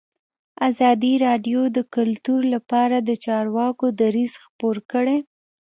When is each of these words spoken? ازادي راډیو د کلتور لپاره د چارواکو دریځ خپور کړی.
ازادي 0.69 1.13
راډیو 1.25 1.61
د 1.77 1.77
کلتور 1.95 2.41
لپاره 2.55 2.97
د 3.01 3.09
چارواکو 3.25 3.85
دریځ 4.01 4.33
خپور 4.43 4.75
کړی. 4.91 5.17